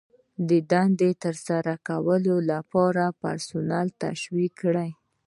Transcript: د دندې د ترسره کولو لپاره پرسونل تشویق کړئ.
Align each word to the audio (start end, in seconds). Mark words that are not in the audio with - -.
د 0.47 0.49
دندې 0.71 1.09
د 1.15 1.19
ترسره 1.23 1.73
کولو 1.87 2.35
لپاره 2.51 3.03
پرسونل 3.21 3.87
تشویق 4.03 4.51
کړئ. 4.61 4.91